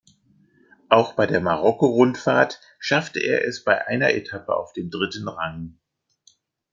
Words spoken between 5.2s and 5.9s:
Rang.